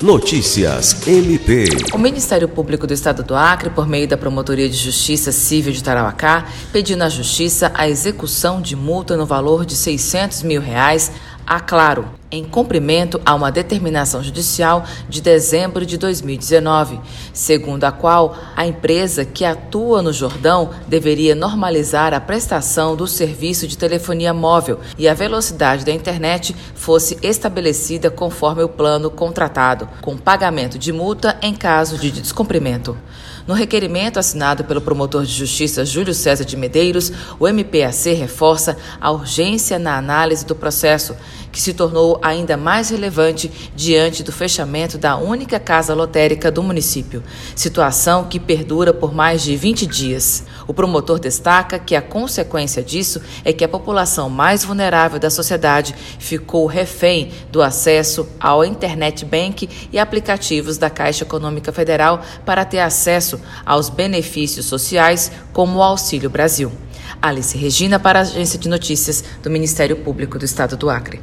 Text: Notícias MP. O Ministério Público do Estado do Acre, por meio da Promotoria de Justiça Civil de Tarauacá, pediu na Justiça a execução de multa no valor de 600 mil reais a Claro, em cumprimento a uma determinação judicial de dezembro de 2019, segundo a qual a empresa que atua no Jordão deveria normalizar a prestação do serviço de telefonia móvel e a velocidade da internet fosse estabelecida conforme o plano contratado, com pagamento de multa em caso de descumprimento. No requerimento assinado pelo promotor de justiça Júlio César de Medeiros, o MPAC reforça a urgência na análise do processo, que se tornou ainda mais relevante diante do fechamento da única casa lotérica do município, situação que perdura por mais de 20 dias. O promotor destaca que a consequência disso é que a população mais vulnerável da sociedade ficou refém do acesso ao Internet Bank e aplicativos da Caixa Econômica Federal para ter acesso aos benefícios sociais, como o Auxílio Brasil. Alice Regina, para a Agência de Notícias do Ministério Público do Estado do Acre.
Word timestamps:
Notícias 0.00 1.08
MP. 1.08 1.64
O 1.92 1.98
Ministério 1.98 2.48
Público 2.48 2.86
do 2.86 2.94
Estado 2.94 3.24
do 3.24 3.34
Acre, 3.34 3.68
por 3.68 3.88
meio 3.88 4.06
da 4.06 4.16
Promotoria 4.16 4.68
de 4.68 4.76
Justiça 4.76 5.32
Civil 5.32 5.72
de 5.72 5.82
Tarauacá, 5.82 6.46
pediu 6.72 6.96
na 6.96 7.08
Justiça 7.08 7.72
a 7.74 7.88
execução 7.88 8.62
de 8.62 8.76
multa 8.76 9.16
no 9.16 9.26
valor 9.26 9.66
de 9.66 9.74
600 9.74 10.44
mil 10.44 10.60
reais 10.60 11.10
a 11.44 11.58
Claro, 11.58 12.08
em 12.30 12.44
cumprimento 12.44 13.20
a 13.24 13.34
uma 13.34 13.50
determinação 13.50 14.22
judicial 14.22 14.84
de 15.08 15.20
dezembro 15.20 15.86
de 15.86 15.96
2019, 15.96 17.00
segundo 17.32 17.84
a 17.84 17.92
qual 17.92 18.36
a 18.54 18.66
empresa 18.66 19.24
que 19.24 19.44
atua 19.44 20.02
no 20.02 20.12
Jordão 20.12 20.70
deveria 20.86 21.34
normalizar 21.34 22.12
a 22.12 22.20
prestação 22.20 22.94
do 22.94 23.06
serviço 23.06 23.66
de 23.66 23.78
telefonia 23.78 24.34
móvel 24.34 24.78
e 24.98 25.08
a 25.08 25.14
velocidade 25.14 25.84
da 25.84 25.92
internet 25.92 26.54
fosse 26.74 27.18
estabelecida 27.22 28.10
conforme 28.10 28.62
o 28.62 28.68
plano 28.68 29.10
contratado, 29.10 29.88
com 30.02 30.16
pagamento 30.16 30.78
de 30.78 30.92
multa 30.92 31.38
em 31.40 31.54
caso 31.54 31.96
de 31.96 32.10
descumprimento. 32.10 32.96
No 33.48 33.54
requerimento 33.54 34.18
assinado 34.18 34.62
pelo 34.64 34.78
promotor 34.78 35.24
de 35.24 35.32
justiça 35.32 35.82
Júlio 35.82 36.12
César 36.12 36.44
de 36.44 36.54
Medeiros, 36.54 37.10
o 37.40 37.48
MPAC 37.48 38.12
reforça 38.12 38.76
a 39.00 39.10
urgência 39.10 39.78
na 39.78 39.96
análise 39.96 40.44
do 40.44 40.54
processo, 40.54 41.16
que 41.50 41.58
se 41.58 41.72
tornou 41.72 42.17
ainda 42.22 42.56
mais 42.56 42.90
relevante 42.90 43.50
diante 43.74 44.22
do 44.22 44.32
fechamento 44.32 44.98
da 44.98 45.16
única 45.16 45.58
casa 45.58 45.94
lotérica 45.94 46.50
do 46.50 46.62
município, 46.62 47.22
situação 47.54 48.24
que 48.24 48.38
perdura 48.38 48.92
por 48.92 49.14
mais 49.14 49.42
de 49.42 49.56
20 49.56 49.86
dias. 49.86 50.44
O 50.66 50.74
promotor 50.74 51.18
destaca 51.18 51.78
que 51.78 51.96
a 51.96 52.02
consequência 52.02 52.82
disso 52.82 53.20
é 53.44 53.52
que 53.52 53.64
a 53.64 53.68
população 53.68 54.28
mais 54.28 54.64
vulnerável 54.64 55.18
da 55.18 55.30
sociedade 55.30 55.94
ficou 56.18 56.66
refém 56.66 57.30
do 57.50 57.62
acesso 57.62 58.28
ao 58.38 58.64
Internet 58.64 59.24
Bank 59.24 59.68
e 59.92 59.98
aplicativos 59.98 60.78
da 60.78 60.90
Caixa 60.90 61.24
Econômica 61.24 61.72
Federal 61.72 62.22
para 62.44 62.64
ter 62.64 62.80
acesso 62.80 63.40
aos 63.64 63.88
benefícios 63.88 64.66
sociais, 64.66 65.30
como 65.52 65.78
o 65.78 65.82
Auxílio 65.82 66.30
Brasil. 66.30 66.70
Alice 67.20 67.56
Regina, 67.56 67.98
para 67.98 68.20
a 68.20 68.22
Agência 68.22 68.58
de 68.58 68.68
Notícias 68.68 69.24
do 69.42 69.50
Ministério 69.50 69.96
Público 69.96 70.38
do 70.38 70.44
Estado 70.44 70.76
do 70.76 70.88
Acre. 70.90 71.16